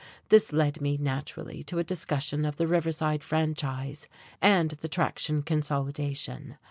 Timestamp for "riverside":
2.65-3.23